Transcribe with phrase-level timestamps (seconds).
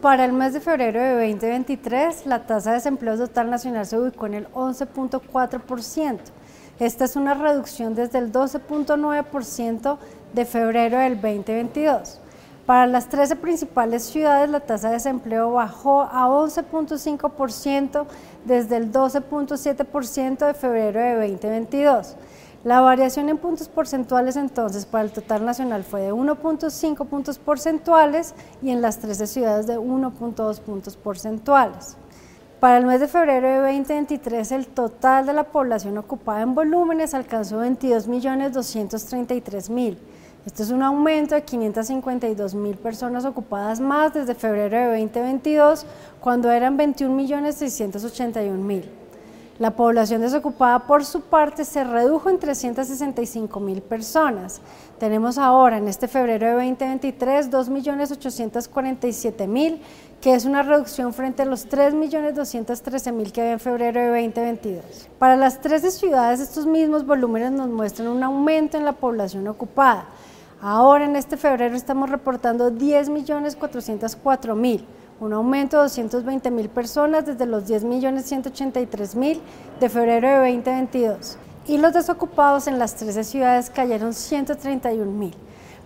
[0.00, 4.24] Para el mes de febrero de 2023, la tasa de desempleo total nacional se ubicó
[4.24, 6.18] en el 11.4%.
[6.78, 9.98] Esta es una reducción desde el 12.9%
[10.32, 12.18] de febrero del 2022.
[12.64, 18.06] Para las 13 principales ciudades, la tasa de desempleo bajó a 11.5%
[18.46, 22.16] desde el 12.7% de febrero de 2022.
[22.62, 28.34] La variación en puntos porcentuales entonces para el total nacional fue de 1.5 puntos porcentuales
[28.60, 31.96] y en las 13 ciudades de 1.2 puntos porcentuales.
[32.60, 37.14] Para el mes de febrero de 2023 el total de la población ocupada en volúmenes
[37.14, 39.96] alcanzó 22.233.000.
[40.44, 45.86] Esto es un aumento de 552.000 personas ocupadas más desde febrero de 2022
[46.20, 48.99] cuando eran 21.681.000.
[49.60, 54.62] La población desocupada, por su parte, se redujo en 365 mil personas.
[54.98, 59.80] Tenemos ahora, en este febrero de 2023, 2.847.000,
[60.22, 65.10] que es una reducción frente a los 3.213.000 que había en febrero de 2022.
[65.18, 70.06] Para las 13 ciudades, estos mismos volúmenes nos muestran un aumento en la población ocupada.
[70.62, 74.86] Ahora, en este febrero, estamos reportando 10.404.000
[75.20, 79.40] un aumento de 220 mil personas desde los 10 millones 183 mil
[79.78, 81.36] de febrero de 2022.
[81.66, 85.34] Y los desocupados en las 13 ciudades cayeron 131 mil.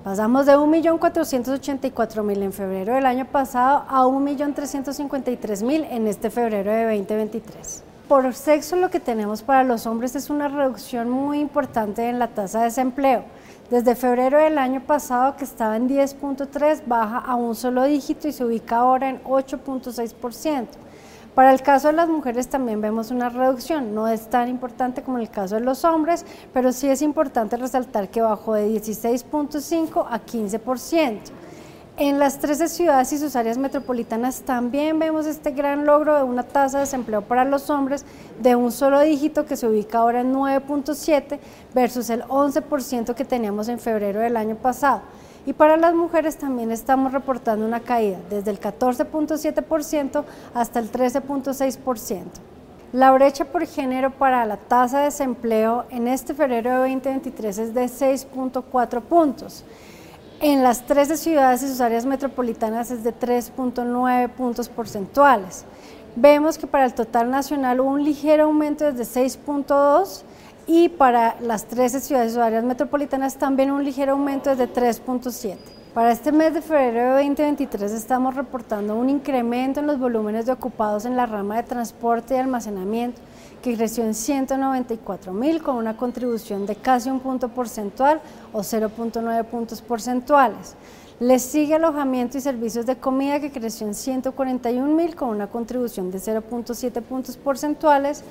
[0.04, 7.82] Pasamos de 1.484.000 en febrero del año pasado a 1.353.000 en este febrero de 2023.
[8.06, 12.28] Por sexo lo que tenemos para los hombres es una reducción muy importante en la
[12.28, 13.24] tasa de desempleo.
[13.70, 18.32] Desde febrero del año pasado, que estaba en 10.3, baja a un solo dígito y
[18.32, 20.66] se ubica ahora en 8.6%.
[21.34, 25.16] Para el caso de las mujeres también vemos una reducción, no es tan importante como
[25.16, 30.06] en el caso de los hombres, pero sí es importante resaltar que bajó de 16.5
[30.08, 31.18] a 15%.
[31.96, 36.42] En las 13 ciudades y sus áreas metropolitanas también vemos este gran logro de una
[36.42, 38.04] tasa de desempleo para los hombres
[38.42, 41.38] de un solo dígito que se ubica ahora en 9.7
[41.72, 45.02] versus el 11% que teníamos en febrero del año pasado.
[45.46, 52.24] Y para las mujeres también estamos reportando una caída desde el 14.7% hasta el 13.6%.
[52.92, 57.72] La brecha por género para la tasa de desempleo en este febrero de 2023 es
[57.72, 59.64] de 6.4 puntos
[60.40, 65.64] en las 13 ciudades y sus áreas metropolitanas es de 3.9 puntos porcentuales.
[66.16, 70.22] Vemos que para el total nacional hubo un ligero aumento desde 6.2
[70.66, 75.56] y para las 13 ciudades y sus áreas metropolitanas también un ligero aumento desde 3.7.
[75.92, 80.52] Para este mes de febrero de 2023 estamos reportando un incremento en los volúmenes de
[80.52, 83.20] ocupados en la rama de transporte y almacenamiento
[83.64, 88.20] que creció en 194 mil con una contribución de casi un punto porcentual
[88.52, 90.74] o 0.9 puntos porcentuales.
[91.18, 96.10] Le sigue alojamiento y servicios de comida que creció en 141 mil con una contribución
[96.10, 98.22] de 0.7 puntos porcentuales.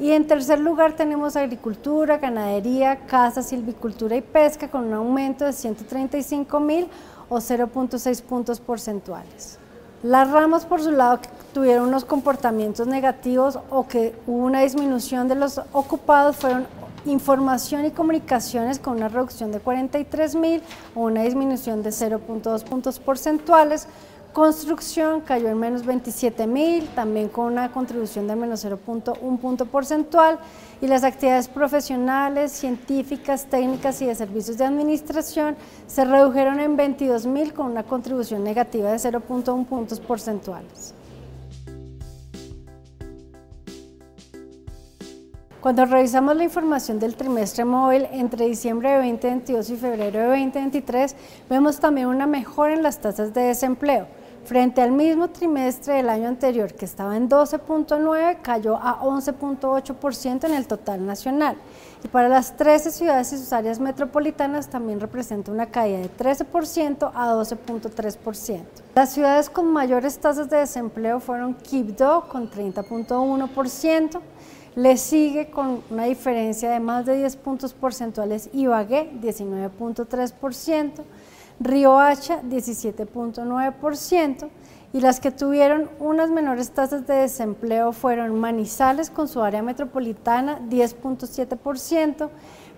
[0.00, 5.52] Y en tercer lugar tenemos agricultura, ganadería, casa, silvicultura y pesca con un aumento de
[5.52, 6.88] 135 mil
[7.28, 9.60] o 0.6 puntos porcentuales.
[10.02, 11.20] Las ramas, por su lado,
[11.52, 16.66] tuvieron unos comportamientos negativos o que hubo una disminución de los ocupados fueron
[17.06, 20.62] información y comunicaciones con una reducción de 43 mil
[20.94, 23.88] o una disminución de 0.2 puntos porcentuales,
[24.32, 30.38] Construcción cayó en menos 27 mil, también con una contribución de menos 0.1 punto porcentual.
[30.80, 35.56] Y las actividades profesionales, científicas, técnicas y de servicios de administración
[35.88, 40.94] se redujeron en 22 mil con una contribución negativa de 0.1 puntos porcentuales.
[45.60, 51.14] Cuando revisamos la información del trimestre móvil entre diciembre de 2022 y febrero de 2023,
[51.50, 54.06] vemos también una mejora en las tasas de desempleo.
[54.46, 60.54] Frente al mismo trimestre del año anterior, que estaba en 12.9, cayó a 11.8% en
[60.54, 61.58] el total nacional.
[62.02, 67.10] Y para las 13 ciudades y sus áreas metropolitanas también representa una caída de 13%
[67.14, 68.60] a 12.3%.
[68.94, 74.20] Las ciudades con mayores tasas de desempleo fueron Quibdó con 30.1%,
[74.76, 81.02] le sigue con una diferencia de más de 10 puntos porcentuales Ibagué, 19.3%,
[81.62, 84.48] Hacha 17.9%
[84.92, 90.60] y las que tuvieron unas menores tasas de desempleo fueron Manizales con su área metropolitana
[90.68, 92.28] 10.7%,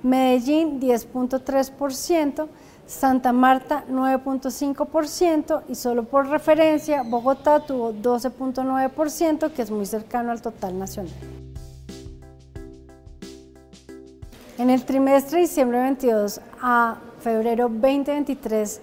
[0.03, 2.49] Medellín 10.3%,
[2.87, 10.43] Santa Marta 9.5% y solo por referencia Bogotá tuvo 12.9% que es muy cercano al
[10.43, 11.42] total nacional.
[14.59, 18.83] En el trimestre de diciembre 22 a febrero 2023,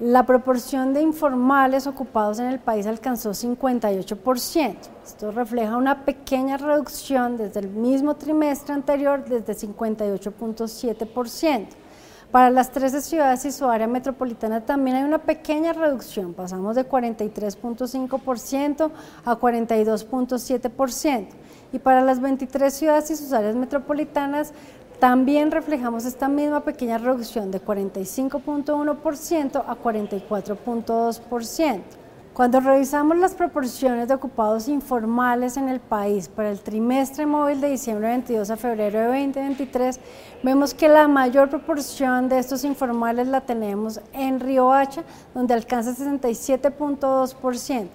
[0.00, 4.74] La proporción de informales ocupados en el país alcanzó 58%.
[5.06, 11.66] Esto refleja una pequeña reducción desde el mismo trimestre anterior, desde 58.7%.
[12.32, 16.88] Para las 13 ciudades y su área metropolitana también hay una pequeña reducción, pasamos de
[16.88, 18.90] 43.5%
[19.24, 21.28] a 42.7%.
[21.72, 24.52] Y para las 23 ciudades y sus áreas metropolitanas
[25.04, 31.80] también reflejamos esta misma pequeña reducción de 45.1% a 44.2%.
[32.32, 37.68] Cuando revisamos las proporciones de ocupados informales en el país para el trimestre móvil de
[37.68, 40.00] diciembre 22 a febrero de 2023,
[40.42, 45.04] vemos que la mayor proporción de estos informales la tenemos en Río Hacha,
[45.34, 47.88] donde alcanza 67.2%.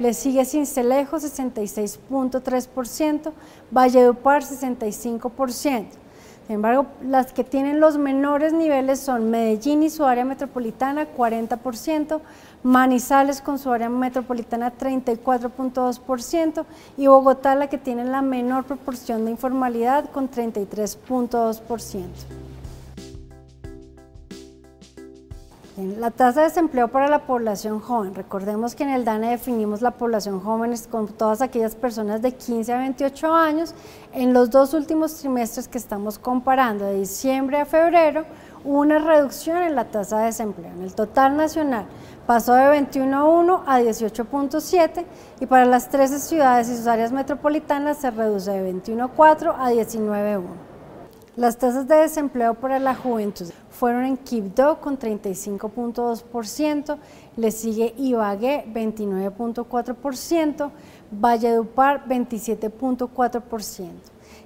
[0.00, 3.32] Le sigue Cincelejo 66.3%,
[3.70, 6.05] Valledupar 65%.
[6.46, 12.20] Sin embargo, las que tienen los menores niveles son Medellín y su área metropolitana 40%,
[12.62, 16.64] Manizales con su área metropolitana 34.2%
[16.96, 22.02] y Bogotá la que tiene la menor proporción de informalidad con 33.2%.
[25.76, 28.14] La tasa de desempleo para la población joven.
[28.14, 32.72] Recordemos que en el DANE definimos la población joven con todas aquellas personas de 15
[32.72, 33.74] a 28 años.
[34.14, 38.24] En los dos últimos trimestres que estamos comparando, de diciembre a febrero,
[38.64, 40.72] hubo una reducción en la tasa de desempleo.
[40.72, 41.84] En el total nacional
[42.26, 45.04] pasó de 21.1 a 18.7
[45.40, 50.65] y para las 13 ciudades y sus áreas metropolitanas se reduce de 21.4 a 19.1.
[51.36, 56.96] Las tasas de desempleo para la juventud fueron en Quibdó con 35.2%,
[57.36, 60.70] le sigue Ibagué 29.4%,
[61.10, 63.90] Valledupar 27.4%.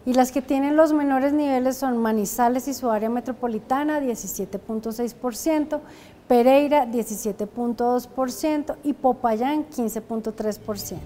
[0.05, 5.79] Y las que tienen los menores niveles son Manizales y su área metropolitana 17.6%,
[6.27, 10.97] Pereira 17.2% y Popayán 15.3%.